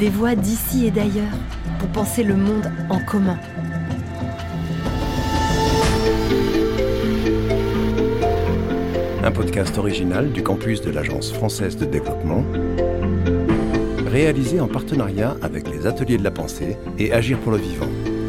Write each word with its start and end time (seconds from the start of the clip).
des 0.00 0.08
voix 0.08 0.34
d'ici 0.34 0.86
et 0.86 0.90
d'ailleurs 0.90 1.36
pour 1.78 1.88
penser 1.90 2.22
le 2.22 2.34
monde 2.34 2.72
en 2.88 2.98
commun. 3.00 3.38
Un 9.22 9.30
podcast 9.30 9.76
original 9.76 10.32
du 10.32 10.42
campus 10.42 10.80
de 10.80 10.90
l'Agence 10.90 11.30
française 11.32 11.76
de 11.76 11.84
développement, 11.84 12.42
réalisé 14.06 14.58
en 14.58 14.68
partenariat 14.68 15.36
avec 15.42 15.68
les 15.68 15.86
Ateliers 15.86 16.16
de 16.16 16.24
la 16.24 16.30
Pensée 16.30 16.78
et 16.98 17.12
Agir 17.12 17.38
pour 17.38 17.52
le 17.52 17.58
Vivant. 17.58 18.19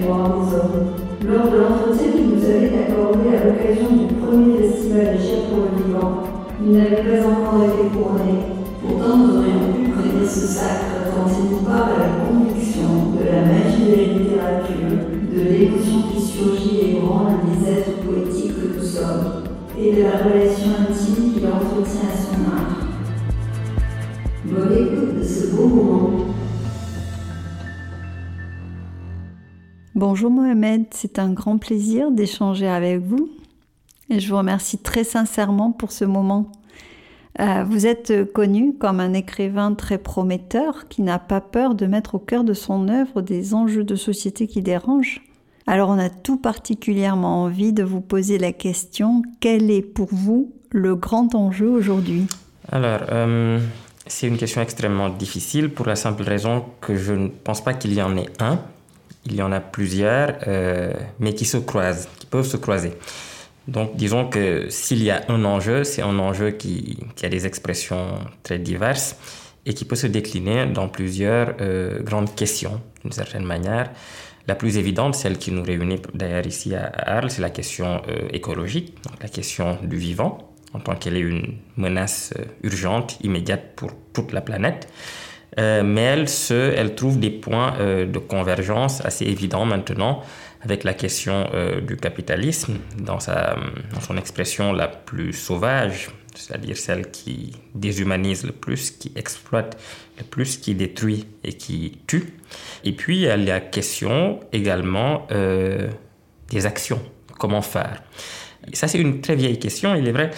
Des. 0.00 1.26
Lors 1.26 1.50
de 1.50 1.56
l'entretien 1.56 2.12
qu'il 2.12 2.28
nous 2.28 2.44
avait 2.44 2.70
accordé 2.86 3.36
à 3.36 3.44
l'occasion 3.46 3.96
du 3.96 4.14
premier 4.14 4.58
festival 4.58 5.06
Agir 5.08 5.48
pour 5.50 5.64
le 5.64 5.82
vivant, 5.82 6.22
il 6.62 6.72
n'avait 6.72 7.02
pas 7.02 7.26
encore 7.26 7.64
été 7.64 7.88
couronné. 7.90 8.56
Pourtant, 8.80 9.16
nous 9.16 9.38
aurions 9.38 9.72
pu 9.74 9.90
prêter 9.90 10.26
ce 10.26 10.46
sacre 10.46 11.10
quand 11.10 11.30
il 11.32 11.50
nous 11.50 11.62
parle 11.62 11.94
de 11.94 12.00
la 12.00 12.12
conviction, 12.28 13.16
de 13.18 13.24
la 13.24 13.42
magie 13.42 13.84
de 13.84 13.96
la 13.96 14.06
littérature, 14.14 14.96
de 15.34 15.40
l'émotion 15.40 16.02
qui 16.12 16.20
surgit 16.20 16.76
et 16.76 16.96
ébranle 16.96 17.40
les 17.48 17.72
êtres 17.72 17.98
poétiques 18.04 18.54
que 18.54 18.78
nous 18.78 18.84
sommes, 18.84 19.42
et 19.78 19.92
de 19.92 20.02
la 20.02 20.22
relation 20.22 20.70
intime 20.80 21.32
qu'il 21.34 21.46
entretient 21.46 22.06
à 22.06 22.16
son 22.16 22.38
art. 22.54 22.86
Bonne 24.44 24.72
écoute 24.72 25.18
de 25.18 25.24
ce 25.24 25.56
beau 25.56 25.66
moment. 25.66 26.05
Bonjour 29.96 30.30
Mohamed, 30.30 30.84
c'est 30.90 31.18
un 31.18 31.32
grand 31.32 31.56
plaisir 31.56 32.10
d'échanger 32.10 32.68
avec 32.68 33.00
vous 33.00 33.30
et 34.10 34.20
je 34.20 34.28
vous 34.28 34.36
remercie 34.36 34.76
très 34.76 35.04
sincèrement 35.04 35.72
pour 35.72 35.90
ce 35.90 36.04
moment. 36.04 36.52
Euh, 37.40 37.64
vous 37.66 37.86
êtes 37.86 38.30
connu 38.34 38.74
comme 38.74 39.00
un 39.00 39.14
écrivain 39.14 39.72
très 39.72 39.96
prometteur 39.96 40.86
qui 40.88 41.00
n'a 41.00 41.18
pas 41.18 41.40
peur 41.40 41.74
de 41.74 41.86
mettre 41.86 42.16
au 42.16 42.18
cœur 42.18 42.44
de 42.44 42.52
son 42.52 42.90
œuvre 42.90 43.22
des 43.22 43.54
enjeux 43.54 43.84
de 43.84 43.94
société 43.94 44.46
qui 44.46 44.60
dérangent. 44.60 45.22
Alors 45.66 45.88
on 45.88 45.98
a 45.98 46.10
tout 46.10 46.36
particulièrement 46.36 47.44
envie 47.44 47.72
de 47.72 47.82
vous 47.82 48.02
poser 48.02 48.36
la 48.36 48.52
question, 48.52 49.22
quel 49.40 49.70
est 49.70 49.80
pour 49.80 50.08
vous 50.12 50.52
le 50.72 50.94
grand 50.94 51.34
enjeu 51.34 51.70
aujourd'hui? 51.70 52.26
Alors, 52.70 53.00
euh, 53.10 53.58
c'est 54.06 54.28
une 54.28 54.36
question 54.36 54.60
extrêmement 54.60 55.08
difficile 55.08 55.70
pour 55.70 55.86
la 55.86 55.96
simple 55.96 56.22
raison 56.22 56.66
que 56.82 56.96
je 56.96 57.14
ne 57.14 57.28
pense 57.28 57.64
pas 57.64 57.72
qu'il 57.72 57.94
y 57.94 58.02
en 58.02 58.14
ait 58.18 58.28
un. 58.40 58.58
Il 59.26 59.34
y 59.34 59.42
en 59.42 59.52
a 59.52 59.60
plusieurs, 59.60 60.36
euh, 60.46 60.92
mais 61.18 61.34
qui 61.34 61.44
se 61.44 61.56
croisent, 61.56 62.08
qui 62.18 62.26
peuvent 62.26 62.46
se 62.46 62.56
croiser. 62.56 62.92
Donc, 63.66 63.96
disons 63.96 64.28
que 64.28 64.70
s'il 64.70 65.02
y 65.02 65.10
a 65.10 65.22
un 65.28 65.44
enjeu, 65.44 65.82
c'est 65.82 66.02
un 66.02 66.18
enjeu 66.20 66.52
qui, 66.52 66.98
a 67.22 67.28
des 67.28 67.46
expressions 67.46 68.20
très 68.44 68.60
diverses 68.60 69.16
et 69.66 69.74
qui 69.74 69.84
peut 69.84 69.96
se 69.96 70.06
décliner 70.06 70.66
dans 70.66 70.88
plusieurs 70.88 71.54
euh, 71.60 72.00
grandes 72.02 72.32
questions, 72.36 72.80
d'une 73.02 73.12
certaine 73.12 73.44
manière. 73.44 73.90
La 74.46 74.54
plus 74.54 74.78
évidente, 74.78 75.16
celle 75.16 75.38
qui 75.38 75.50
nous 75.50 75.64
réunit 75.64 76.00
d'ailleurs 76.14 76.46
ici 76.46 76.76
à 76.76 76.86
Arles, 76.86 77.32
c'est 77.32 77.42
la 77.42 77.50
question 77.50 78.00
euh, 78.08 78.28
écologique, 78.32 78.94
donc 79.02 79.20
la 79.20 79.28
question 79.28 79.76
du 79.82 79.96
vivant, 79.96 80.54
en 80.72 80.78
tant 80.78 80.94
qu'elle 80.94 81.16
est 81.16 81.20
une 81.20 81.56
menace 81.76 82.32
urgente, 82.62 83.18
immédiate 83.24 83.74
pour 83.74 83.90
toute 84.12 84.30
la 84.32 84.40
planète. 84.40 84.86
Euh, 85.58 85.82
mais 85.82 86.02
elle, 86.02 86.28
se, 86.28 86.54
elle 86.54 86.94
trouve 86.94 87.18
des 87.18 87.30
points 87.30 87.74
euh, 87.78 88.04
de 88.04 88.18
convergence 88.18 89.02
assez 89.04 89.24
évidents 89.24 89.64
maintenant 89.64 90.22
avec 90.60 90.84
la 90.84 90.92
question 90.92 91.48
euh, 91.54 91.80
du 91.80 91.96
capitalisme 91.96 92.76
dans, 92.98 93.20
sa, 93.20 93.56
dans 93.94 94.00
son 94.00 94.18
expression 94.18 94.72
la 94.72 94.88
plus 94.88 95.32
sauvage, 95.32 96.10
c'est-à-dire 96.34 96.76
celle 96.76 97.10
qui 97.10 97.52
déshumanise 97.74 98.44
le 98.44 98.52
plus, 98.52 98.90
qui 98.90 99.12
exploite 99.16 99.80
le 100.18 100.24
plus, 100.24 100.58
qui 100.58 100.74
détruit 100.74 101.26
et 101.42 101.54
qui 101.54 102.00
tue. 102.06 102.34
Et 102.84 102.92
puis, 102.92 103.16
il 103.16 103.22
y 103.22 103.28
a 103.28 103.36
la 103.36 103.60
question 103.60 104.40
également 104.52 105.26
des 105.30 106.66
actions. 106.66 107.00
Comment 107.38 107.62
faire? 107.62 108.02
Ça, 108.72 108.88
c'est 108.88 108.98
une 108.98 109.20
très 109.20 109.36
vieille 109.36 109.58
question, 109.58 109.94
il 109.94 110.08
est 110.08 110.12
vrai. 110.12 110.30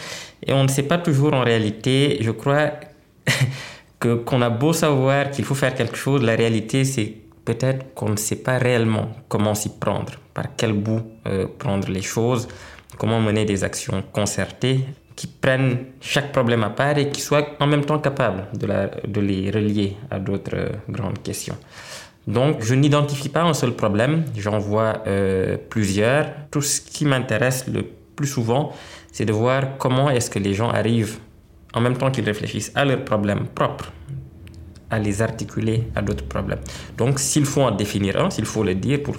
Et 0.46 0.52
on 0.52 0.62
ne 0.62 0.68
sait 0.68 0.82
pas 0.82 0.98
toujours 0.98 1.32
en 1.32 1.42
réalité, 1.42 2.18
je 2.20 2.30
crois, 2.30 2.72
que 4.00 4.14
qu'on 4.14 4.42
a 4.42 4.50
beau 4.50 4.72
savoir 4.72 5.30
qu'il 5.30 5.44
faut 5.44 5.54
faire 5.54 5.74
quelque 5.74 5.96
chose, 5.96 6.22
la 6.22 6.36
réalité, 6.36 6.84
c'est 6.84 7.14
peut-être 7.44 7.94
qu'on 7.94 8.10
ne 8.10 8.16
sait 8.16 8.36
pas 8.36 8.58
réellement 8.58 9.10
comment 9.28 9.54
s'y 9.54 9.70
prendre, 9.70 10.12
par 10.34 10.46
quel 10.56 10.72
bout 10.72 11.02
euh, 11.26 11.46
prendre 11.58 11.88
les 11.88 12.02
choses, 12.02 12.46
comment 12.98 13.20
mener 13.20 13.44
des 13.44 13.64
actions 13.64 14.02
concertées 14.12 14.84
qui 15.16 15.26
prennent 15.26 15.78
chaque 16.00 16.30
problème 16.30 16.62
à 16.62 16.70
part 16.70 16.96
et 16.96 17.08
qui 17.10 17.20
soient 17.20 17.46
en 17.58 17.66
même 17.66 17.84
temps 17.84 17.98
capables 17.98 18.46
de, 18.54 18.66
la, 18.66 18.86
de 18.86 19.20
les 19.20 19.50
relier 19.50 19.96
à 20.10 20.20
d'autres 20.20 20.54
euh, 20.54 20.68
grandes 20.88 21.20
questions. 21.22 21.56
Donc, 22.28 22.62
je 22.62 22.74
n'identifie 22.74 23.30
pas 23.30 23.42
un 23.42 23.54
seul 23.54 23.72
problème, 23.72 24.24
j'en 24.36 24.58
vois 24.58 25.02
euh, 25.06 25.56
plusieurs. 25.70 26.26
Tout 26.50 26.60
ce 26.60 26.80
qui 26.80 27.06
m'intéresse 27.06 27.66
le 27.66 27.82
plus 28.14 28.26
souvent, 28.26 28.72
c'est 29.10 29.24
de 29.24 29.32
voir 29.32 29.78
comment 29.78 30.10
est-ce 30.10 30.28
que 30.28 30.38
les 30.38 30.52
gens 30.52 30.68
arrivent, 30.68 31.18
en 31.74 31.80
même 31.80 31.96
temps 31.96 32.10
qu'ils 32.10 32.24
réfléchissent 32.24 32.72
à 32.74 32.84
leurs 32.84 33.04
problèmes 33.04 33.46
propres, 33.54 33.92
à 34.90 34.98
les 34.98 35.20
articuler 35.22 35.88
à 35.94 36.02
d'autres 36.02 36.26
problèmes. 36.26 36.60
Donc, 36.96 37.18
s'il 37.18 37.44
faut 37.44 37.62
en 37.62 37.70
définir 37.72 38.20
un, 38.20 38.30
s'il 38.30 38.46
faut 38.46 38.64
le 38.64 38.74
dire 38.74 39.02
pour 39.02 39.16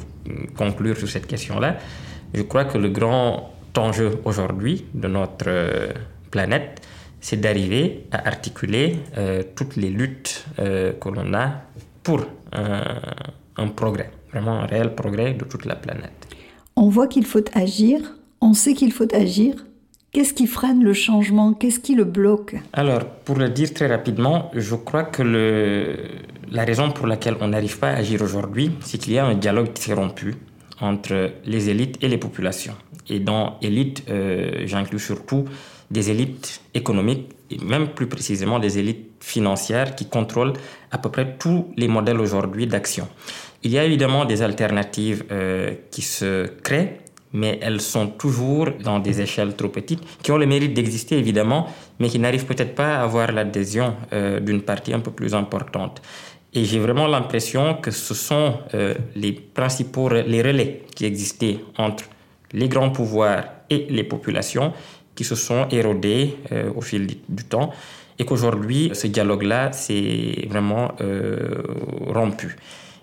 conclure 0.57 0.97
sur 0.97 1.07
cette 1.07 1.27
question-là, 1.27 1.77
je 2.33 2.41
crois 2.43 2.65
que 2.65 2.77
le 2.77 2.89
grand 2.89 3.53
enjeu 3.77 4.19
aujourd'hui 4.25 4.85
de 4.93 5.07
notre 5.07 5.45
euh, 5.47 5.93
planète, 6.31 6.81
c'est 7.21 7.39
d'arriver 7.39 8.05
à 8.11 8.27
articuler 8.27 8.97
euh, 9.17 9.43
toutes 9.55 9.75
les 9.75 9.89
luttes 9.89 10.45
euh, 10.59 10.93
que 10.93 11.09
l'on 11.09 11.33
a 11.33 11.61
pour 12.03 12.21
un, 12.51 13.67
progrès, 13.75 14.09
vraiment 14.31 14.59
un 14.59 14.65
réel 14.65 14.95
progrès 14.95 15.33
de 15.33 15.45
toute 15.45 15.65
la 15.65 15.75
planète. 15.75 16.27
On 16.75 16.89
voit 16.89 17.07
qu'il 17.07 17.25
faut 17.25 17.43
agir, 17.53 17.99
on 18.41 18.53
sait 18.53 18.73
qu'il 18.73 18.91
faut 18.91 19.13
agir. 19.13 19.53
Qu'est-ce 20.11 20.33
qui 20.33 20.47
freine 20.47 20.83
le 20.83 20.93
changement? 20.93 21.53
Qu'est-ce 21.53 21.79
qui 21.79 21.93
le 21.93 22.03
bloque? 22.03 22.55
Alors, 22.73 23.05
pour 23.05 23.37
le 23.37 23.49
dire 23.49 23.71
très 23.73 23.85
rapidement, 23.85 24.49
je 24.55 24.73
crois 24.73 25.03
que 25.03 25.21
la 26.51 26.65
raison 26.65 26.89
pour 26.89 27.05
laquelle 27.05 27.35
on 27.41 27.49
n'arrive 27.49 27.77
pas 27.77 27.89
à 27.89 27.97
agir 27.97 28.23
aujourd'hui, 28.23 28.71
c'est 28.81 28.97
qu'il 28.97 29.13
y 29.13 29.19
a 29.19 29.25
un 29.25 29.35
dialogue 29.35 29.69
s'est 29.77 29.93
rompu 29.93 30.33
entre 30.81 31.31
les 31.45 31.69
élites 31.69 32.03
et 32.03 32.07
les 32.07 32.17
populations. 32.17 32.75
Et 33.07 33.19
dans 33.19 33.57
élite, 33.61 34.03
euh, 34.09 34.63
j'inclus 34.65 34.99
surtout 34.99 35.45
des 35.91 36.09
élites 36.09 36.61
économiques, 36.73 37.29
et 37.51 37.57
même 37.63 37.89
plus 37.89 38.07
précisément 38.07 38.57
des 38.57 38.79
élites 38.79 39.11
financières 39.19 39.95
qui 39.95 40.07
contrôlent 40.07 40.53
à 40.91 40.97
peu 40.97 41.09
près 41.09 41.35
tous 41.37 41.67
les 41.77 41.87
modèles 41.87 42.19
aujourd'hui 42.19 42.65
d'action. 42.65 43.07
Il 43.61 43.71
y 43.71 43.77
a 43.77 43.83
évidemment 43.83 44.25
des 44.25 44.41
alternatives 44.41 45.25
euh, 45.31 45.73
qui 45.91 46.01
se 46.01 46.47
créent, 46.63 46.99
mais 47.33 47.59
elles 47.61 47.81
sont 47.81 48.07
toujours 48.07 48.69
dans 48.83 48.99
des 48.99 49.21
échelles 49.21 49.55
trop 49.55 49.69
petites, 49.69 50.01
qui 50.21 50.31
ont 50.31 50.37
le 50.37 50.45
mérite 50.45 50.73
d'exister 50.73 51.17
évidemment, 51.17 51.67
mais 51.99 52.09
qui 52.09 52.19
n'arrivent 52.19 52.45
peut-être 52.45 52.75
pas 52.75 52.97
à 52.97 53.03
avoir 53.03 53.31
l'adhésion 53.31 53.95
euh, 54.13 54.39
d'une 54.39 54.61
partie 54.61 54.93
un 54.93 54.99
peu 54.99 55.11
plus 55.11 55.33
importante. 55.33 56.01
Et 56.53 56.65
j'ai 56.65 56.79
vraiment 56.79 57.07
l'impression 57.07 57.75
que 57.75 57.91
ce 57.91 58.15
sont 58.15 58.53
euh, 58.73 58.95
les 59.15 59.33
principaux 59.33 60.09
les 60.09 60.41
relais 60.41 60.83
qui 60.95 61.05
existaient 61.05 61.59
entre 61.77 62.05
les 62.53 62.67
grands 62.67 62.89
pouvoirs 62.89 63.43
et 63.69 63.85
les 63.89 64.03
populations 64.03 64.73
qui 65.13 65.23
se 65.23 65.35
sont 65.35 65.67
érodés 65.69 66.37
euh, 66.51 66.71
au 66.75 66.81
fil 66.81 67.05
du 67.27 67.43
temps 67.43 67.71
et 68.17 68.25
qu'aujourd'hui, 68.25 68.89
ce 68.93 69.07
dialogue-là 69.07 69.71
s'est 69.71 70.45
vraiment 70.49 70.91
rompu. 72.07 72.57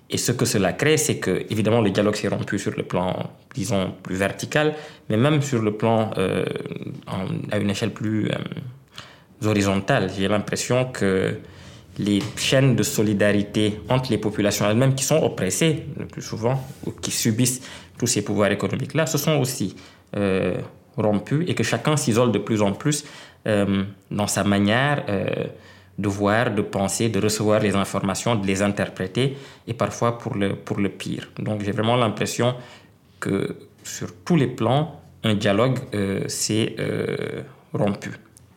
Et 0.08 0.18
ce 0.18 0.32
que 0.32 0.44
cela 0.44 0.72
crée, 0.72 0.96
c'est 0.96 1.18
que, 1.18 1.44
évidemment, 1.50 1.80
le 1.80 1.90
dialogue 1.90 2.14
s'est 2.14 2.28
rompu 2.28 2.58
sur 2.58 2.72
le 2.76 2.84
plan, 2.84 3.30
disons, 3.54 3.92
plus 4.02 4.14
vertical, 4.14 4.74
mais 5.08 5.16
même 5.16 5.42
sur 5.42 5.60
le 5.62 5.72
plan 5.72 6.12
euh, 6.16 6.44
à 7.50 7.58
une 7.58 7.70
échelle 7.70 7.92
plus 7.92 8.30
euh, 8.30 9.48
horizontale. 9.48 10.10
J'ai 10.16 10.28
l'impression 10.28 10.84
que 10.84 11.34
les 11.98 12.20
chaînes 12.36 12.76
de 12.76 12.82
solidarité 12.82 13.80
entre 13.88 14.10
les 14.10 14.18
populations 14.18 14.68
elles-mêmes 14.68 14.94
qui 14.94 15.04
sont 15.04 15.22
oppressées 15.22 15.86
le 15.98 16.06
plus 16.06 16.22
souvent, 16.22 16.62
ou 16.84 16.92
qui 16.92 17.10
subissent 17.10 17.62
tous 17.98 18.06
ces 18.06 18.22
pouvoirs 18.22 18.52
économiques-là, 18.52 19.06
se 19.06 19.18
sont 19.18 19.38
aussi 19.38 19.74
euh, 20.16 20.58
rompus 20.96 21.44
et 21.48 21.54
que 21.54 21.62
chacun 21.64 21.96
s'isole 21.96 22.30
de 22.30 22.38
plus 22.38 22.62
en 22.62 22.72
plus 22.72 23.04
euh, 23.46 23.84
dans 24.10 24.26
sa 24.26 24.44
manière 24.44 25.04
de 25.98 26.08
voir, 26.08 26.54
de 26.54 26.62
penser, 26.62 27.08
de 27.08 27.20
recevoir 27.20 27.60
les 27.60 27.74
informations, 27.74 28.34
de 28.36 28.46
les 28.46 28.62
interpréter 28.62 29.36
et 29.66 29.74
parfois 29.74 30.18
pour 30.18 30.34
le, 30.34 30.54
pour 30.54 30.78
le 30.78 30.88
pire. 30.88 31.30
Donc 31.38 31.62
j'ai 31.62 31.72
vraiment 31.72 31.96
l'impression 31.96 32.54
que 33.18 33.56
sur 33.82 34.08
tous 34.24 34.36
les 34.36 34.48
plans, 34.48 35.00
un 35.24 35.34
dialogue 35.34 35.78
s'est 36.28 36.76
rompu, 37.72 38.10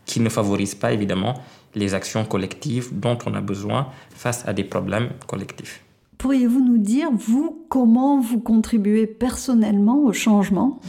qui 0.05 0.19
ne 0.19 0.29
favorise 0.29 0.75
pas 0.75 0.91
évidemment 0.91 1.35
les 1.75 1.93
actions 1.93 2.25
collectives 2.25 2.89
dont 2.91 3.17
on 3.25 3.33
a 3.33 3.41
besoin 3.41 3.87
face 4.09 4.47
à 4.47 4.53
des 4.53 4.63
problèmes 4.63 5.09
collectifs. 5.27 5.83
Pourriez-vous 6.17 6.63
nous 6.63 6.77
dire, 6.77 7.07
vous, 7.11 7.65
comment 7.69 8.19
vous 8.19 8.41
contribuez 8.41 9.07
personnellement 9.07 10.03
au 10.03 10.11
changement? 10.11 10.79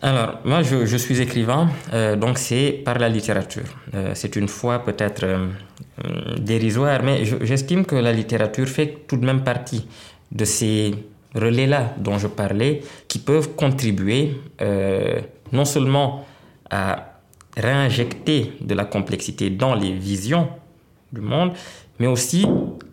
Alors, 0.00 0.38
moi, 0.44 0.62
je, 0.62 0.96
suis 0.96 1.20
écrivain, 1.20 1.68
euh, 1.92 2.14
donc 2.14 2.38
c'est 2.38 2.70
par 2.84 2.98
la 3.00 3.08
littérature. 3.08 3.64
Euh, 3.94 4.12
c'est 4.14 4.36
une 4.36 4.46
fois 4.46 4.84
peut-être 4.84 5.24
euh, 5.24 5.48
dérisoire, 6.38 7.02
mais 7.02 7.24
j'estime 7.42 7.84
que 7.84 7.96
la 7.96 8.12
littérature 8.12 8.68
fait 8.68 9.04
tout 9.06 9.16
de 9.16 9.26
même 9.26 9.42
partie 9.42 9.86
de 10.30 10.44
ces 10.44 10.94
relais-là 11.34 11.94
dont 11.98 12.18
je 12.18 12.26
parlais, 12.26 12.82
qui 13.08 13.18
peuvent 13.18 13.54
contribuer 13.54 14.36
non 15.52 15.64
seulement 15.64 16.24
à 16.70 17.18
réinjecter 17.56 18.52
de 18.60 18.74
la 18.74 18.84
complexité 18.84 19.50
dans 19.50 19.74
les 19.74 19.92
visions 19.92 20.48
du 21.12 21.20
monde, 21.20 21.52
mais 21.98 22.06
aussi 22.06 22.46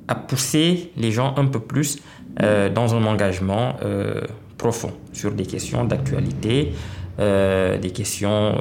à 0.08 0.16
pousser 0.16 0.92
les 0.98 1.12
gens 1.12 1.34
un 1.38 1.46
peu 1.46 1.60
plus 1.60 2.00
euh, 2.42 2.70
dans 2.70 2.96
un 2.96 3.06
engagement 3.06 3.76
euh, 3.84 4.22
profond 4.58 4.92
sur 5.14 5.32
des 5.32 5.46
questions 5.46 5.86
d'actualité, 5.86 6.74
euh, 7.20 7.78
des 7.78 7.92
questions 7.92 8.56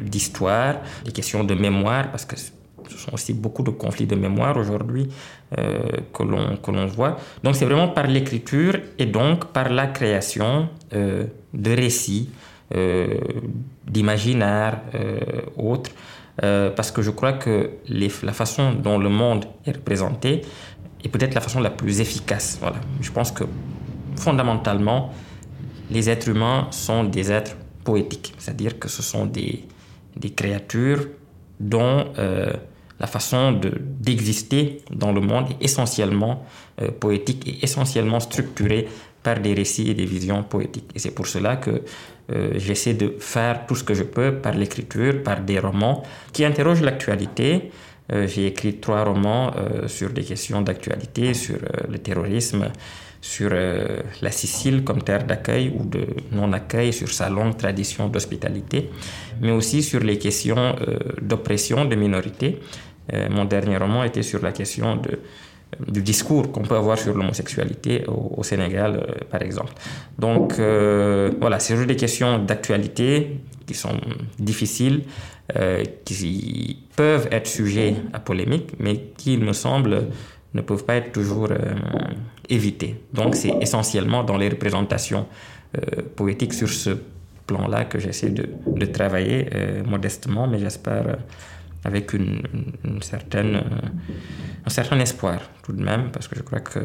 d'histoire, 0.00 0.76
des 1.04 1.12
questions 1.12 1.44
de 1.44 1.54
mémoire, 1.54 2.10
parce 2.10 2.24
que 2.24 2.36
ce 2.90 2.98
sont 2.98 3.14
aussi 3.14 3.32
beaucoup 3.34 3.62
de 3.62 3.70
conflits 3.70 4.06
de 4.06 4.14
mémoire 4.14 4.56
aujourd'hui 4.56 5.08
que 5.50 6.22
l'on 6.72 6.86
voit. 6.86 7.16
Donc 7.42 7.56
c'est 7.56 7.64
vraiment 7.64 7.88
par 7.88 8.06
l'écriture 8.06 8.78
et 8.98 9.06
donc 9.06 9.46
par 9.46 9.68
la 9.68 9.86
création 9.86 10.68
de 10.92 11.70
récits, 11.70 12.30
d'imaginaires 13.86 14.80
autres, 15.56 15.90
parce 16.40 16.90
que 16.90 17.02
je 17.02 17.10
crois 17.10 17.34
que 17.34 17.70
la 17.88 18.32
façon 18.32 18.72
dont 18.72 18.98
le 18.98 19.08
monde 19.08 19.44
est 19.66 19.72
représenté 19.72 20.42
et 21.04 21.08
peut-être 21.08 21.34
la 21.34 21.40
façon 21.40 21.60
la 21.60 21.70
plus 21.70 22.00
efficace. 22.00 22.58
Voilà. 22.60 22.76
Je 23.00 23.10
pense 23.10 23.30
que 23.32 23.44
fondamentalement, 24.16 25.12
les 25.90 26.08
êtres 26.08 26.28
humains 26.28 26.68
sont 26.70 27.04
des 27.04 27.30
êtres 27.30 27.56
poétiques, 27.84 28.32
c'est-à-dire 28.38 28.78
que 28.78 28.88
ce 28.88 29.02
sont 29.02 29.26
des, 29.26 29.64
des 30.16 30.30
créatures 30.30 31.08
dont 31.58 32.06
euh, 32.18 32.52
la 33.02 33.08
façon 33.08 33.60
d'exister 34.00 34.80
dans 34.90 35.12
le 35.12 35.20
monde 35.20 35.46
est 35.50 35.64
essentiellement 35.64 36.46
euh, 36.80 36.92
poétique 36.92 37.42
et 37.48 37.64
essentiellement 37.64 38.20
structurée 38.20 38.86
par 39.24 39.40
des 39.40 39.54
récits 39.54 39.90
et 39.90 39.94
des 39.94 40.04
visions 40.04 40.44
poétiques. 40.44 40.90
Et 40.94 41.00
c'est 41.00 41.10
pour 41.10 41.26
cela 41.26 41.56
que 41.56 41.82
euh, 42.32 42.52
j'essaie 42.54 42.94
de 42.94 43.16
faire 43.18 43.66
tout 43.66 43.74
ce 43.74 43.82
que 43.82 43.94
je 43.94 44.04
peux 44.04 44.34
par 44.34 44.54
l'écriture, 44.54 45.22
par 45.24 45.40
des 45.40 45.58
romans 45.58 46.04
qui 46.32 46.44
interrogent 46.44 46.82
l'actualité, 46.82 47.72
euh, 48.12 48.28
j'ai 48.28 48.46
écrit 48.46 48.74
trois 48.76 49.02
romans 49.04 49.52
sur 49.86 50.10
des 50.10 50.22
questions 50.22 50.60
d'actualité, 50.62 51.34
sur 51.34 51.58
le 51.88 51.98
terrorisme, 51.98 52.70
sur 53.20 53.50
la 53.50 54.32
Sicile 54.32 54.82
comme 54.82 55.02
terre 55.02 55.24
d'accueil 55.24 55.72
ou 55.76 55.84
de 55.84 56.04
non-accueil, 56.32 56.92
sur 56.92 57.08
sa 57.08 57.28
longue 57.30 57.56
tradition 57.56 58.08
d'hospitalité, 58.08 58.90
mais 59.40 59.52
aussi 59.52 59.82
sur 59.82 60.00
les 60.00 60.18
questions 60.18 60.74
d'oppression 61.20 61.84
des 61.84 61.94
minorités. 61.94 62.58
Mon 63.30 63.44
dernier 63.44 63.76
roman 63.76 64.04
était 64.04 64.22
sur 64.22 64.42
la 64.42 64.52
question 64.52 64.96
de, 64.96 65.18
du 65.90 66.02
discours 66.02 66.52
qu'on 66.52 66.62
peut 66.62 66.76
avoir 66.76 66.98
sur 66.98 67.14
l'homosexualité 67.14 68.04
au, 68.06 68.42
Sénégal, 68.42 69.06
par 69.30 69.42
exemple. 69.42 69.72
Donc 70.18 70.54
voilà, 70.58 71.58
c'est 71.58 71.84
des 71.86 71.96
questions 71.96 72.38
d'actualité 72.38 73.40
qui 73.66 73.74
sont 73.74 73.98
difficiles, 74.38 75.02
euh, 75.56 75.84
qui 76.04 76.78
peuvent 76.96 77.28
être 77.30 77.46
sujets 77.46 77.96
à 78.12 78.20
polémique, 78.20 78.72
mais 78.78 78.96
qui, 79.16 79.34
il 79.34 79.44
me 79.44 79.52
semble, 79.52 80.06
ne 80.54 80.60
peuvent 80.60 80.84
pas 80.84 80.94
être 80.96 81.12
toujours 81.12 81.48
euh, 81.50 81.56
évités. 82.48 83.02
Donc 83.12 83.34
c'est 83.34 83.52
essentiellement 83.60 84.22
dans 84.22 84.36
les 84.36 84.48
représentations 84.48 85.26
euh, 85.76 86.02
poétiques 86.16 86.54
sur 86.54 86.68
ce 86.68 86.90
plan-là 87.46 87.84
que 87.84 87.98
j'essaie 87.98 88.30
de, 88.30 88.46
travailler 88.86 89.48
modestement, 89.84 90.46
mais 90.46 90.58
j'espère 90.58 91.18
avec 91.84 92.12
une, 92.12 92.42
une 92.84 93.02
certaine, 93.02 93.60
un 94.64 94.70
certain 94.70 94.98
espoir 95.00 95.40
tout 95.62 95.72
de 95.72 95.82
même, 95.82 96.10
parce 96.12 96.28
que 96.28 96.36
je 96.36 96.42
crois 96.42 96.60
que 96.60 96.80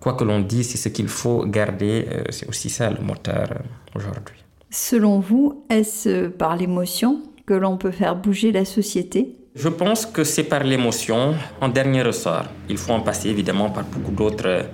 quoi 0.00 0.14
que 0.14 0.24
l'on 0.24 0.40
dise, 0.40 0.70
c'est 0.70 0.78
ce 0.78 0.88
qu'il 0.88 1.08
faut 1.08 1.46
garder, 1.46 2.06
c'est 2.30 2.48
aussi 2.48 2.70
ça 2.70 2.90
le 2.90 3.00
moteur 3.00 3.48
aujourd'hui. 3.94 4.42
Selon 4.70 5.20
vous, 5.20 5.64
est-ce 5.68 6.28
par 6.28 6.56
l'émotion 6.56 7.22
que 7.46 7.54
l'on 7.54 7.76
peut 7.76 7.90
faire 7.90 8.16
bouger 8.16 8.52
la 8.52 8.64
société? 8.64 9.36
Je 9.54 9.68
pense 9.68 10.06
que 10.06 10.24
c'est 10.24 10.44
par 10.44 10.64
l'émotion 10.64 11.34
en 11.60 11.68
dernier 11.68 12.02
ressort. 12.02 12.46
Il 12.70 12.78
faut 12.78 12.92
en 12.92 13.00
passer 13.00 13.28
évidemment 13.28 13.68
par 13.68 13.84
beaucoup 13.84 14.12
d'autres, 14.12 14.64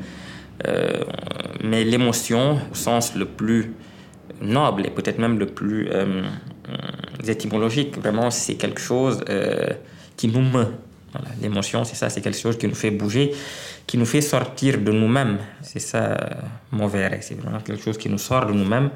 euh, 0.68 1.04
mais 1.64 1.82
l'émotion 1.82 2.58
au 2.70 2.74
sens 2.74 3.16
le 3.16 3.24
plus 3.24 3.72
noble 4.40 4.86
et 4.86 4.90
peut-être 4.90 5.18
même 5.18 5.36
le 5.36 5.46
plus 5.46 5.88
euh, 5.90 6.22
étymologique, 7.28 7.98
vraiment 7.98 8.30
c'est 8.30 8.54
quelque 8.54 8.80
chose 8.80 9.24
euh, 9.28 9.68
qui 10.16 10.28
nous 10.28 10.42
meut. 10.42 10.68
L'émotion, 11.40 11.84
c'est 11.84 11.96
ça, 11.96 12.10
c'est 12.10 12.20
quelque 12.20 12.38
chose 12.38 12.58
qui 12.58 12.68
nous 12.68 12.74
fait 12.74 12.90
bouger, 12.90 13.32
qui 13.86 13.96
nous 13.96 14.04
fait 14.04 14.20
sortir 14.20 14.78
de 14.78 14.92
nous-mêmes. 14.92 15.38
C'est 15.62 15.80
ça 15.80 16.16
mon 16.70 16.86
verre, 16.86 17.16
c'est 17.22 17.34
vraiment 17.34 17.60
quelque 17.60 17.82
chose 17.82 17.96
qui 17.96 18.08
nous 18.08 18.18
sort 18.18 18.46
de 18.46 18.52
nous-mêmes 18.52 18.90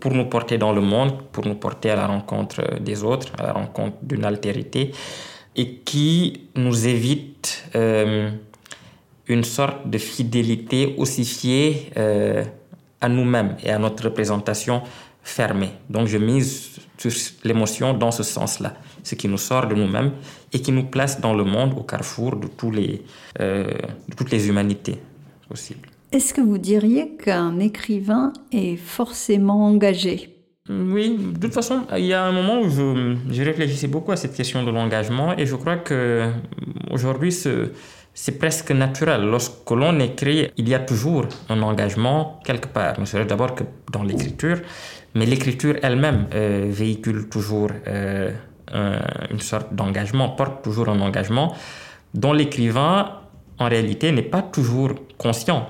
pour 0.00 0.14
nous 0.14 0.24
porter 0.24 0.58
dans 0.58 0.72
le 0.72 0.80
monde, 0.80 1.12
pour 1.30 1.46
nous 1.46 1.54
porter 1.54 1.90
à 1.90 1.96
la 1.96 2.06
rencontre 2.06 2.80
des 2.80 3.04
autres, 3.04 3.32
à 3.38 3.42
la 3.42 3.52
rencontre 3.52 3.98
d'une 4.02 4.24
altérité, 4.24 4.92
et 5.54 5.74
qui 5.84 6.48
nous 6.56 6.86
évite 6.86 7.64
euh, 7.74 8.30
une 9.26 9.44
sorte 9.44 9.88
de 9.88 9.98
fidélité 9.98 10.94
ossifiée 10.98 11.90
euh, 11.96 12.42
à 13.00 13.08
nous-mêmes 13.08 13.56
et 13.62 13.70
à 13.70 13.78
notre 13.78 14.04
représentation 14.04 14.82
fermée. 15.22 15.70
Donc 15.88 16.08
je 16.08 16.18
mise 16.18 16.80
sur 17.00 17.12
l'émotion 17.44 17.94
dans 17.94 18.10
ce 18.10 18.22
sens-là, 18.22 18.74
ce 19.02 19.14
qui 19.14 19.28
nous 19.28 19.38
sort 19.38 19.66
de 19.66 19.74
nous-mêmes 19.74 20.12
et 20.52 20.60
qui 20.60 20.72
nous 20.72 20.84
place 20.84 21.20
dans 21.20 21.34
le 21.34 21.44
monde 21.44 21.74
au 21.78 21.82
carrefour 21.82 22.36
de, 22.36 22.46
tous 22.46 22.70
les, 22.70 23.02
euh, 23.40 23.64
de 24.08 24.14
toutes 24.14 24.30
les 24.30 24.48
humanités 24.48 24.98
possibles. 25.48 25.88
Est-ce 26.12 26.34
que 26.34 26.40
vous 26.40 26.58
diriez 26.58 27.16
qu'un 27.16 27.58
écrivain 27.60 28.32
est 28.52 28.76
forcément 28.76 29.64
engagé? 29.66 30.36
Oui, 30.68 31.16
de 31.18 31.38
toute 31.40 31.54
façon, 31.54 31.82
il 31.96 32.04
y 32.04 32.12
a 32.12 32.24
un 32.24 32.32
moment 32.32 32.60
où 32.60 32.68
je, 32.68 33.42
réfléchissais 33.42 33.88
beaucoup 33.88 34.12
à 34.12 34.16
cette 34.16 34.34
question 34.34 34.62
de 34.62 34.70
l'engagement 34.70 35.36
et 35.36 35.46
je 35.46 35.56
crois 35.56 35.76
que 35.76 36.30
aujourd'hui, 36.90 37.32
c'est 38.14 38.38
presque 38.38 38.72
naturel. 38.72 39.22
Lorsque 39.22 39.70
l'on 39.70 39.98
écrit, 40.00 40.50
il 40.56 40.68
y 40.68 40.74
a 40.74 40.80
toujours 40.80 41.26
un 41.48 41.62
engagement 41.62 42.40
quelque 42.44 42.68
part, 42.68 42.98
ne 42.98 43.04
serait 43.04 43.24
d'abord 43.24 43.54
que 43.54 43.64
dans 43.92 44.02
l'écriture, 44.02 44.60
mais 45.14 45.26
l'écriture 45.26 45.76
elle-même 45.82 46.26
euh, 46.34 46.66
véhicule 46.68 47.28
toujours 47.28 47.70
euh, 47.86 48.30
une 49.30 49.40
sorte 49.40 49.74
d'engagement, 49.74 50.30
porte 50.30 50.62
toujours 50.62 50.88
un 50.88 51.00
engagement 51.00 51.54
dont 52.14 52.32
l'écrivain, 52.32 53.20
en 53.58 53.68
réalité, 53.68 54.12
n'est 54.12 54.22
pas 54.22 54.42
toujours 54.42 54.92
conscient 55.18 55.68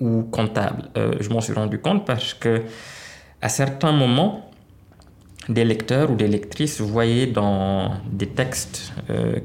ou 0.00 0.22
comptable. 0.22 0.90
Euh, 0.96 1.14
je 1.20 1.28
m'en 1.28 1.40
suis 1.40 1.52
rendu 1.52 1.78
compte 1.78 2.04
parce 2.04 2.34
que 2.34 2.62
à 3.40 3.48
certains 3.48 3.92
moments, 3.92 4.50
des 5.48 5.64
lecteurs 5.64 6.10
ou 6.10 6.14
des 6.14 6.26
lectrices 6.26 6.80
voyaient 6.80 7.26
dans 7.26 7.96
des 8.10 8.28
textes 8.28 8.94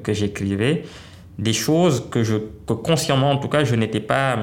que 0.01 0.13
j'écrivais 0.13 0.85
des 1.39 1.53
choses 1.53 2.09
que, 2.11 2.23
je, 2.23 2.37
que 2.67 2.73
consciemment, 2.73 3.31
en 3.31 3.37
tout 3.37 3.47
cas, 3.47 3.63
je 3.63 3.73
n'étais 3.75 4.01
pas, 4.01 4.37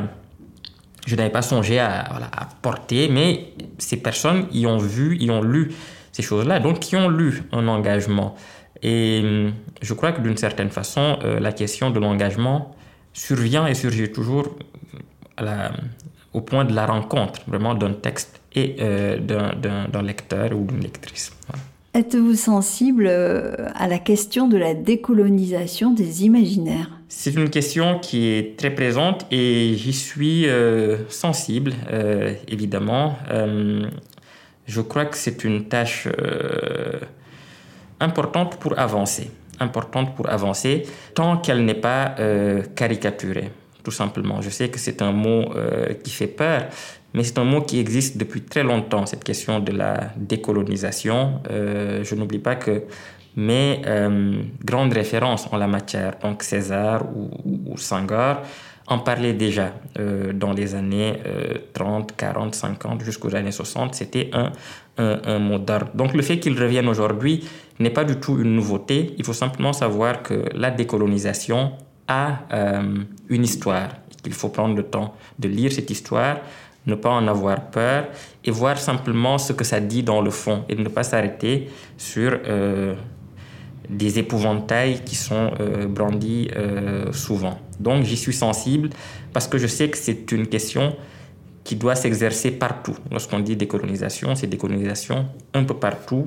je 1.07 1.15
n'avais 1.15 1.31
pas 1.31 1.43
songé 1.43 1.79
à, 1.79 2.49
porter, 2.63 3.09
mais 3.09 3.53
ces 3.79 3.99
personnes 3.99 4.47
y 4.53 4.67
ont 4.67 4.79
vu, 4.79 5.17
y 5.19 5.31
ont 5.31 5.43
lu 5.43 5.73
ces 6.11 6.23
choses-là, 6.23 6.59
donc 6.59 6.81
qui 6.81 6.97
ont 6.97 7.09
lu 7.09 7.43
un 7.53 7.69
engagement. 7.69 8.35
Et 8.83 9.21
hum, 9.23 9.53
je 9.83 9.95
crois 9.95 10.13
que 10.13 10.21
d'une 10.21 10.37
certaine 10.37 10.71
façon, 10.71 11.19
euh, 11.23 11.39
la 11.39 11.53
question 11.53 11.91
de 11.91 12.01
l'engagement 12.01 12.75
survient 13.13 13.67
et 13.67 13.75
surgit 13.75 14.11
toujours 14.11 14.57
au 16.33 16.41
point 16.41 16.65
de 16.65 16.75
la 16.75 16.87
rencontre 16.87 17.41
vraiment 17.47 17.75
d'un 17.75 17.93
texte 17.93 18.41
et 18.55 18.77
euh, 18.81 19.19
d'un 19.19 20.03
lecteur 20.03 20.53
ou 20.53 20.65
d'une 20.65 20.81
lectrice. 20.81 21.31
Êtes-vous 21.97 22.35
sensible 22.35 23.07
euh, 23.07 23.55
à 23.75 23.89
la 23.89 23.99
question 23.99 24.49
de 24.49 24.59
la 24.59 24.75
décolonisation 24.75 25.95
des 25.95 26.25
imaginaires? 26.25 26.91
C'est 27.09 27.33
une 27.33 27.49
question 27.49 27.99
qui 28.01 28.27
est 28.27 28.59
très 28.59 28.69
présente 28.69 29.25
et 29.31 29.73
j'y 29.79 29.95
suis 29.95 30.47
euh, 30.47 31.09
sensible, 31.09 31.73
évidemment. 32.49 33.17
je 34.67 34.81
crois 34.83 35.07
que 35.07 35.17
c'est 35.17 35.43
une 35.43 35.69
tâche 35.69 36.07
importante 37.99 38.59
pour 38.59 38.79
avancer, 38.79 39.31
importante 39.59 40.15
pour 40.15 40.29
avancer, 40.29 40.83
tant 41.15 41.39
qu'elle 41.39 41.65
n'est 41.65 41.81
pas 41.81 42.15
caricaturée 42.75 43.51
tout 43.87 43.93
simplement. 43.93 44.43
Je 44.43 44.51
sais 44.51 44.69
que 44.69 44.81
c'est 44.81 45.01
un 45.01 45.13
mot 45.13 45.45
euh, 45.55 45.95
qui 46.03 46.11
fait 46.11 46.27
peur, 46.27 46.63
mais 47.15 47.23
c'est 47.23 47.39
un 47.39 47.45
mot 47.45 47.61
qui 47.61 47.79
existe 47.79 48.19
depuis 48.19 48.43
très 48.43 48.65
longtemps, 48.65 49.07
cette 49.07 49.23
question 49.23 49.61
de 49.61 49.71
la 49.71 50.11
décolonisation. 50.17 51.41
Euh, 51.49 52.03
je 52.03 52.17
n'oublie 52.17 52.41
pas 52.41 52.57
que 52.57 52.83
mes 53.37 53.83
euh, 53.87 54.43
grandes 54.65 54.93
références 54.93 55.47
en 55.53 55.57
la 55.57 55.69
matière, 55.69 56.15
donc 56.21 56.43
César 56.43 57.05
ou, 57.15 57.31
ou 57.71 57.79
Senghor, 57.79 58.43
en 58.89 58.99
parlaient 58.99 59.35
déjà 59.35 59.73
dans 60.35 60.53
les 60.53 60.77
années 60.77 61.15
30, 61.73 62.15
40, 62.17 62.55
50, 62.55 63.03
jusqu'aux 63.03 63.35
années 63.35 63.51
60. 63.51 63.97
C'était 63.97 64.31
un, 64.33 64.53
un, 64.97 65.41
mot 65.41 65.59
d'ordre. 65.59 65.91
Donc 65.95 66.15
le 66.15 66.23
fait 66.23 66.39
qu'il 66.39 66.57
revienne 66.57 66.87
aujourd'hui 66.87 67.49
n'est 67.81 67.91
pas 67.91 68.05
du 68.05 68.15
tout 68.15 68.39
une 68.41 68.55
nouveauté. 68.55 69.13
Il 69.19 69.25
faut 69.25 69.33
simplement 69.33 69.73
savoir 69.73 70.23
que 70.23 70.45
la 70.55 70.71
décolonisation 70.71 71.73
a 72.09 72.41
euh, 72.53 73.05
une 73.29 73.45
histoire. 73.45 73.89
Il 74.25 74.33
faut 74.33 74.49
prendre 74.49 74.75
le 74.75 74.83
temps 74.83 75.15
de 75.39 75.49
lire 75.49 75.73
cette 75.73 75.91
histoire, 75.91 76.39
ne 76.87 76.95
pas 76.95 77.11
en 77.11 77.27
avoir 77.29 77.71
peur 77.71 78.07
et 78.45 78.51
voir 78.51 78.79
simplement 78.79 79.39
ce 79.39 79.53
que 79.53 79.65
ça 79.65 79.81
dit 79.81 80.03
dans 80.03 80.21
le 80.21 80.31
fond 80.31 80.65
et 80.69 80.75
ne 80.75 80.89
pas 80.89 81.03
s'arrêter 81.03 81.69
sur 81.97 82.39
euh, 82.47 82.95
des 83.89 84.19
épouvantails 84.19 85.03
qui 85.05 85.15
sont 85.15 85.53
euh, 85.61 85.87
brandis 85.87 86.49
souvent. 87.13 87.59
Donc 87.79 88.05
j'y 88.05 88.17
suis 88.17 88.33
sensible 88.33 88.91
parce 89.33 89.47
que 89.47 89.59
je 89.59 89.67
sais 89.67 89.89
que 89.91 89.99
c'est 89.99 90.33
une 90.33 90.47
question 90.47 90.97
qui 91.67 91.75
doit 91.75 91.97
s'exercer 91.97 92.53
partout. 92.53 92.95
Lorsqu'on 93.11 93.41
dit 93.41 93.57
décolonisation, 93.57 94.37
c'est 94.37 94.47
décolonisation 94.47 95.27
un 95.53 95.65
peu 95.65 95.75
partout, 95.75 96.27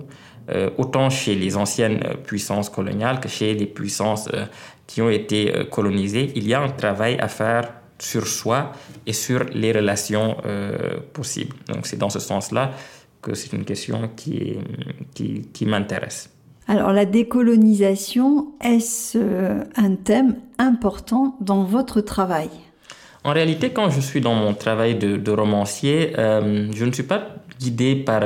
autant 0.77 1.09
chez 1.09 1.35
les 1.35 1.55
anciennes 1.57 1.99
puissances 2.23 2.69
coloniales 2.69 3.19
que 3.19 3.29
chez 3.29 3.53
les 3.53 3.67
puissances 3.67 4.29
qui 4.89 5.03
ont 5.03 5.09
été 5.11 5.55
euh, 5.55 5.65
colonisés, 5.65 6.31
il 6.35 6.47
y 6.47 6.53
a 6.55 6.61
un 6.61 6.69
travail 6.69 7.15
à 7.19 7.27
faire 7.27 7.73
sur 7.99 8.25
soi 8.25 8.71
et 9.05 9.13
sur 9.13 9.43
les 9.53 9.71
relations 9.71 10.37
euh, 10.45 10.99
possibles. 11.13 11.55
Donc 11.67 11.85
c'est 11.85 11.97
dans 11.97 12.09
ce 12.09 12.19
sens-là 12.19 12.71
que 13.21 13.35
c'est 13.35 13.53
une 13.53 13.65
question 13.65 14.09
qui, 14.15 14.57
qui, 15.13 15.47
qui 15.53 15.65
m'intéresse. 15.67 16.31
Alors 16.67 16.91
la 16.91 17.05
décolonisation, 17.05 18.47
est-ce 18.61 19.17
euh, 19.17 19.63
un 19.75 19.93
thème 19.95 20.37
important 20.57 21.35
dans 21.39 21.63
votre 21.63 22.01
travail? 22.01 22.49
En 23.23 23.33
réalité, 23.33 23.69
quand 23.69 23.91
je 23.91 24.01
suis 24.01 24.21
dans 24.21 24.33
mon 24.33 24.55
travail 24.55 24.95
de, 24.95 25.17
de 25.17 25.31
romancier, 25.31 26.13
je 26.15 26.85
ne 26.85 26.91
suis 26.93 27.03
pas 27.03 27.35
guidé 27.59 27.97
par 27.97 28.21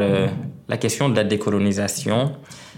la 0.67 0.77
question 0.77 1.09
de 1.09 1.15
la 1.15 1.23
décolonisation. 1.23 2.33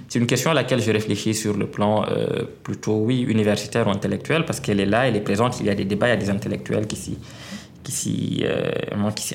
C'est 0.07 0.19
une 0.19 0.27
question 0.27 0.51
à 0.51 0.53
laquelle 0.53 0.81
je 0.81 0.91
réfléchis 0.91 1.33
sur 1.33 1.55
le 1.57 1.67
plan 1.67 2.05
euh, 2.05 2.43
plutôt, 2.63 2.97
oui, 2.97 3.21
universitaire 3.21 3.87
ou 3.87 3.91
intellectuel, 3.91 4.45
parce 4.45 4.59
qu'elle 4.59 4.79
est 4.79 4.85
là, 4.85 5.07
elle 5.07 5.15
est 5.15 5.21
présente, 5.21 5.59
il 5.59 5.65
y 5.65 5.69
a 5.69 5.75
des 5.75 5.85
débats, 5.85 6.07
il 6.07 6.11
y 6.11 6.13
a 6.13 6.17
des 6.17 6.29
intellectuels 6.29 6.87
qui 6.87 6.95
s'y, 6.95 7.17
qui 7.83 7.91
s'y, 7.91 8.43
euh, 8.43 8.71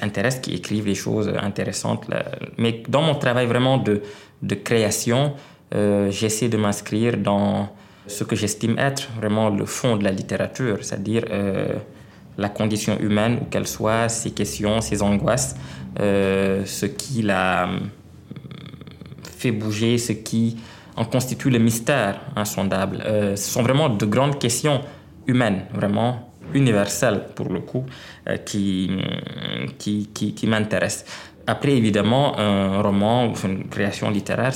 intéressent, 0.02 0.42
qui 0.42 0.54
écrivent 0.54 0.85
des 0.85 0.95
choses 0.95 1.33
intéressantes. 1.40 2.07
Mais 2.59 2.83
dans 2.88 3.02
mon 3.02 3.14
travail 3.14 3.47
vraiment 3.47 3.78
de, 3.78 4.02
de 4.42 4.54
création, 4.54 5.35
euh, 5.75 6.11
j'essaie 6.11 6.49
de 6.49 6.57
m'inscrire 6.57 7.16
dans 7.16 7.69
ce 8.07 8.25
que 8.25 8.35
j'estime 8.35 8.78
être 8.78 9.09
vraiment 9.16 9.50
le 9.50 9.66
fond 9.66 9.97
de 9.97 10.02
la 10.02 10.11
littérature, 10.11 10.78
c'est-à-dire 10.80 11.25
la 12.38 12.49
condition 12.49 12.99
humaine, 12.99 13.38
où 13.40 13.45
qu'elle 13.45 13.69
soit, 13.69 14.09
ses 14.09 14.33
questions, 14.33 14.80
ses 14.80 15.00
angoisses, 15.02 15.54
ce 15.97 16.87
qui 16.87 17.23
la 17.23 17.69
fait 19.40 19.52
bouger, 19.52 19.99
ce 19.99 20.12
qui 20.12 20.56
en 20.97 21.04
constitue 21.04 21.50
le 21.50 21.59
mystère 21.59 22.20
insondable. 22.37 23.02
Euh, 23.06 23.37
ce 23.37 23.50
sont 23.50 23.62
vraiment 23.62 23.88
de 23.88 24.06
grandes 24.06 24.38
questions 24.38 24.80
humaines, 25.26 25.62
vraiment 25.73 26.30
universelles 26.52 27.26
pour 27.35 27.49
le 27.49 27.61
coup, 27.61 27.85
euh, 28.28 28.37
qui, 28.37 28.90
qui, 29.78 30.11
qui, 30.12 30.35
qui 30.35 30.47
m'intéressent. 30.47 31.06
Après, 31.47 31.73
évidemment, 31.73 32.38
un 32.38 32.82
roman 32.82 33.28
ou 33.28 33.35
une 33.44 33.68
création 33.68 34.11
littéraire 34.11 34.52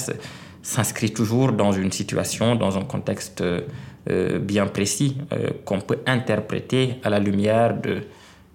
s'inscrit 0.63 1.13
toujours 1.13 1.53
dans 1.53 1.73
une 1.73 1.93
situation, 1.93 2.55
dans 2.57 2.77
un 2.77 2.85
contexte 2.85 3.41
euh, 3.43 4.39
bien 4.39 4.67
précis, 4.67 5.17
qu'on 5.65 5.81
peut 5.81 6.01
interpréter 6.07 6.97
à 7.03 7.11
la 7.11 7.19
lumière 7.19 7.81
de, 7.81 8.03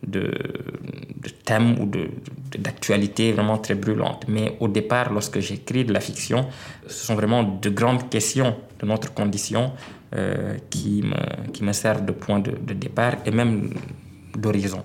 de, 0.05 0.31
thèmes 1.45 1.79
ou 1.79 1.89
d'actualités 2.57 3.31
vraiment 3.31 3.57
très 3.57 3.75
brûlantes. 3.75 4.25
Mais 4.27 4.57
au 4.59 4.67
départ, 4.67 5.11
lorsque 5.11 5.39
j'écris 5.39 5.85
de 5.85 5.93
la 5.93 5.99
fiction, 5.99 6.47
ce 6.87 7.05
sont 7.05 7.15
vraiment 7.15 7.43
de 7.43 7.69
grandes 7.69 8.09
questions 8.09 8.55
de 8.79 8.85
notre 8.85 9.13
condition 9.13 9.73
euh, 10.15 10.55
qui, 10.69 11.03
me, 11.03 11.51
qui 11.51 11.63
me 11.63 11.73
servent 11.73 12.05
de 12.05 12.11
point 12.11 12.39
de, 12.39 12.51
de 12.51 12.73
départ 12.73 13.15
et 13.25 13.31
même 13.31 13.73
d'horizon. 14.37 14.83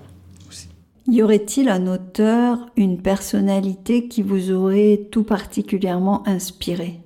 Y 1.07 1.21
aurait-il 1.21 1.69
un 1.69 1.85
auteur, 1.85 2.57
une 2.75 2.99
personnalité 2.99 4.07
qui 4.07 4.23
vous 4.23 4.51
aurait 4.51 5.01
tout 5.11 5.23
particulièrement 5.23 6.27
inspiré? 6.27 6.99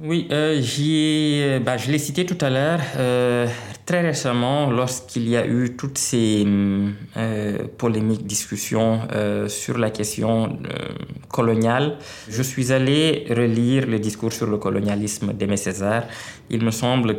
Oui, 0.00 0.28
euh, 0.30 0.60
ai, 0.78 1.58
bah, 1.58 1.76
je 1.76 1.90
l'ai 1.90 1.98
cité 1.98 2.24
tout 2.26 2.36
à 2.44 2.50
l'heure. 2.50 2.80
Euh, 2.98 3.46
très 3.88 4.02
récemment, 4.02 4.70
lorsqu'il 4.70 5.26
y 5.30 5.36
a 5.38 5.46
eu 5.46 5.74
toutes 5.74 5.96
ces 5.96 6.46
euh, 7.16 7.58
polémiques, 7.78 8.26
discussions 8.26 9.00
euh, 9.14 9.48
sur 9.48 9.78
la 9.78 9.88
question 9.88 10.44
euh, 10.44 10.92
coloniale, 11.30 11.96
je 12.28 12.42
suis 12.42 12.70
allé 12.70 13.24
relire 13.30 13.86
le 13.86 13.98
discours 13.98 14.34
sur 14.34 14.46
le 14.46 14.58
colonialisme 14.58 15.32
d'Aimé 15.32 15.56
César. 15.56 16.02
Il 16.50 16.62
me 16.66 16.70
semble 16.70 17.16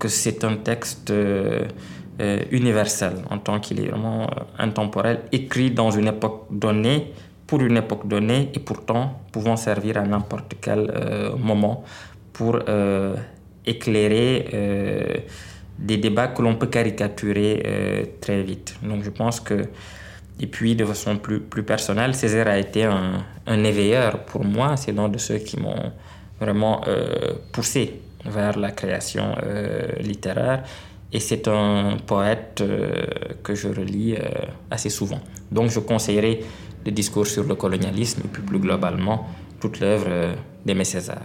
que 0.00 0.08
c'est 0.08 0.42
un 0.42 0.56
texte 0.56 1.12
universel 2.50 3.12
en 3.30 3.38
tant 3.38 3.60
qu'il 3.60 3.78
est 3.78 3.88
vraiment 3.88 4.28
intemporel, 4.58 5.20
écrit 5.30 5.70
dans 5.70 5.92
une 5.92 6.08
époque 6.08 6.46
donnée 6.50 7.12
pour 7.46 7.60
une 7.60 7.76
époque 7.76 8.08
donnée 8.08 8.50
et 8.52 8.58
pourtant 8.58 9.20
pouvant 9.30 9.56
servir 9.56 9.98
à 9.98 10.02
n'importe 10.02 10.56
quel 10.60 10.82
moment 11.38 11.84
pour 12.32 12.58
éclairer 13.64 15.24
des 15.82 15.98
débats 15.98 16.28
que 16.28 16.40
l'on 16.42 16.56
peut 16.56 16.68
caricaturer 16.68 18.14
très 18.20 18.42
vite. 18.42 18.74
Donc 18.82 19.02
je 19.02 19.10
pense 19.10 19.40
que, 19.40 19.66
et 20.40 20.46
puis 20.46 20.74
de 20.74 20.84
façon 20.84 21.18
plus, 21.18 21.40
plus 21.40 21.62
personnelle, 21.62 22.14
Césaire 22.14 22.48
a 22.48 22.58
été 22.58 22.84
un, 22.84 23.24
un 23.46 23.64
éveilleur 23.64 24.24
pour 24.24 24.44
moi. 24.44 24.76
C'est 24.76 24.92
l'un 24.92 25.08
de 25.08 25.18
ceux 25.18 25.38
qui 25.38 25.58
m'ont 25.58 25.92
vraiment 26.40 26.82
poussé 27.52 28.00
vers 28.24 28.58
la 28.58 28.70
création 28.70 29.34
littéraire. 30.00 30.62
Et 31.12 31.20
c'est 31.20 31.46
un 31.48 31.96
poète 32.06 32.62
que 33.42 33.54
je 33.54 33.68
relis 33.68 34.14
assez 34.70 34.90
souvent. 34.90 35.20
Donc 35.50 35.70
je 35.70 35.80
conseillerais 35.80 36.40
le 36.84 36.90
discours 36.90 37.26
sur 37.26 37.44
le 37.44 37.54
colonialisme 37.54 38.22
et 38.24 38.28
puis 38.28 38.42
plus 38.42 38.58
globalement 38.58 39.26
toute 39.60 39.78
l'œuvre 39.80 40.06
euh, 40.08 40.34
d'Aimé 40.66 40.84
César. 40.84 41.22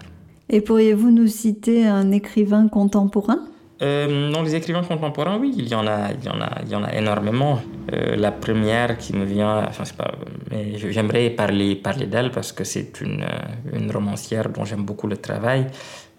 Et 0.50 0.62
pourriez-vous 0.62 1.10
nous 1.10 1.28
citer 1.28 1.88
un 1.88 2.12
écrivain 2.12 2.68
contemporain? 2.68 3.40
Euh, 3.82 4.32
dans 4.32 4.42
les 4.42 4.56
écrivains 4.56 4.84
contemporains, 4.84 5.38
oui, 5.38 5.54
il 5.56 5.68
y 5.68 5.76
en 5.76 5.86
a, 5.86 6.12
il 6.12 6.26
y 6.26 6.30
en 6.30 6.42
a, 6.42 6.50
il 6.64 6.70
y 6.70 6.76
en 6.76 6.84
a 6.84 6.94
énormément. 6.94 7.62
Euh, 7.94 8.16
la 8.16 8.32
première 8.32 8.98
qui 8.98 9.14
me 9.14 9.24
vient, 9.24 9.66
enfin, 9.68 9.86
c'est 9.86 9.96
pas, 9.96 10.12
mais 10.50 10.78
j'aimerais 10.78 11.30
parler, 11.30 11.76
parler 11.76 12.08
d'elle 12.08 12.32
parce 12.32 12.52
que 12.52 12.64
c'est 12.64 13.02
une, 13.02 13.24
euh, 13.24 13.78
une 13.78 13.92
romancière 13.92 14.50
dont 14.50 14.66
j'aime 14.66 14.84
beaucoup 14.84 15.08
le 15.08 15.18
travail 15.18 15.68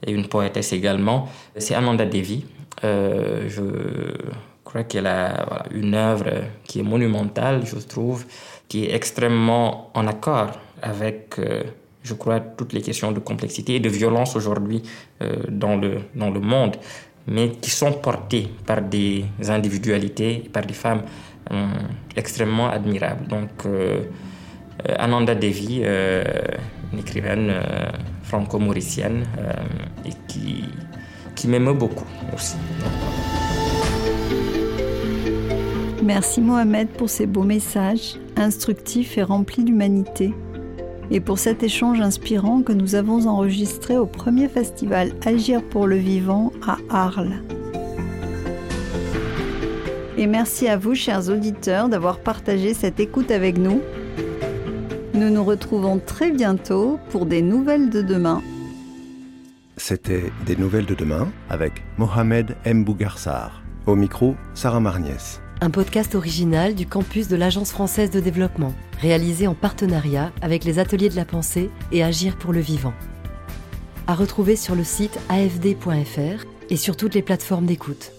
et 0.07 0.13
une 0.13 0.29
poétesse 0.29 0.73
également. 0.73 1.29
C'est 1.57 1.75
Ananda 1.75 2.07
Devi. 2.07 2.45
Je 2.83 3.63
crois 4.63 4.85
qu'elle 4.85 5.09
a 5.09 5.65
une 5.73 5.95
œuvre 5.95 6.31
qui 6.65 6.79
est 6.79 6.85
monumentale, 6.85 7.63
je 7.67 7.77
trouve, 7.79 8.25
qui 8.69 8.85
est 8.85 8.95
extrêmement 8.95 9.91
en 9.95 10.07
accord 10.07 10.51
avec, 10.81 11.35
je 12.05 12.15
crois, 12.15 12.39
toutes 12.39 12.73
les 12.73 12.83
questions 12.83 13.11
de 13.11 13.19
complexité 13.19 13.77
et 13.77 13.81
de 13.81 13.89
violence 13.89 14.37
aujourd'hui 14.37 14.83
dans, 15.49 15.75
le, 15.75 16.03
dans 16.15 16.31
le 16.31 16.39
monde, 16.39 16.77
mais 17.29 17.51
qui 17.61 17.71
sont 17.71 17.93
portées 17.93 18.49
par 18.67 18.83
des 18.83 19.25
individualités, 19.49 20.49
par 20.53 20.65
des 20.65 20.75
femmes 20.75 21.03
euh, 21.51 21.67
extrêmement 22.17 22.69
admirables. 22.69 23.27
Donc, 23.27 23.51
euh, 23.65 24.03
euh, 24.89 24.95
Ananda 24.99 25.35
Devi, 25.35 25.83
une 26.93 26.99
écrivaine 26.99 27.53
franco-mauricienne, 28.23 29.25
et 30.05 30.13
qui, 30.27 30.65
qui 31.35 31.49
m'aime 31.49 31.73
beaucoup 31.73 32.07
aussi. 32.35 32.57
Merci 36.03 36.41
Mohamed 36.41 36.89
pour 36.89 37.11
ces 37.11 37.27
beaux 37.27 37.43
messages, 37.43 38.17
instructifs 38.37 39.19
et 39.19 39.23
remplis 39.23 39.65
d'humanité, 39.65 40.33
et 41.11 41.21
pour 41.21 41.39
cet 41.39 41.63
échange 41.63 42.01
inspirant 42.01 42.63
que 42.63 42.73
nous 42.73 42.95
avons 42.95 43.27
enregistré 43.27 43.97
au 43.97 44.07
premier 44.07 44.49
festival 44.49 45.13
Agir 45.25 45.63
pour 45.63 45.87
le 45.87 45.97
vivant 45.97 46.53
à 46.67 46.79
Arles. 46.91 47.43
Et 50.17 50.27
merci 50.27 50.69
à 50.69 50.77
vous, 50.77 50.95
chers 50.95 51.29
auditeurs, 51.29 51.89
d'avoir 51.89 52.19
partagé 52.19 52.75
cette 52.75 52.99
écoute 52.99 53.31
avec 53.31 53.57
nous. 53.57 53.81
Nous 55.15 55.31
nous 55.31 55.45
retrouvons 55.45 56.01
très 56.05 56.31
bientôt 56.31 56.99
pour 57.11 57.25
des 57.25 57.41
nouvelles 57.41 57.89
de 57.89 58.03
demain. 58.03 58.43
C'était 59.77 60.33
Des 60.45 60.57
nouvelles 60.57 60.87
de 60.87 60.95
demain 60.95 61.29
avec 61.49 61.85
Mohamed 61.99 62.57
M. 62.65 62.85
Bougarsar. 62.85 63.63
Au 63.87 63.95
micro, 63.95 64.35
Sarah 64.55 64.81
Marniès. 64.81 65.41
Un 65.61 65.71
podcast 65.71 66.15
original 66.15 66.75
du 66.75 66.87
campus 66.87 67.29
de 67.29 67.37
l'Agence 67.37 67.71
française 67.71 68.11
de 68.11 68.21
développement, 68.21 68.75
réalisé 69.01 69.47
en 69.47 69.55
partenariat 69.55 70.33
avec 70.41 70.65
les 70.65 70.79
Ateliers 70.79 71.09
de 71.09 71.17
la 71.17 71.25
Pensée 71.25 71.71
et 71.93 72.03
Agir 72.03 72.37
pour 72.37 72.53
le 72.53 72.61
Vivant. 72.61 72.95
À 74.07 74.15
retrouver 74.15 74.57
sur 74.57 74.75
le 74.75 74.85
site 74.85 75.19
afd.fr 75.29 76.45
et 76.71 76.77
sur 76.77 76.97
toutes 76.97 77.15
les 77.15 77.23
plateformes 77.23 77.67
d'écoute. 77.67 78.13